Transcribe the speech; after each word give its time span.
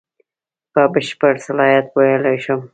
په 0.73 0.81
بشپړ 0.93 1.33
صلاحیت 1.45 1.87
ویلای 1.95 2.37
شم. 2.45 2.61